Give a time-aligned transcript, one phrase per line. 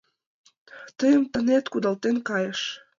[0.97, 2.61] Тыйым таҥет кудалтен кайыш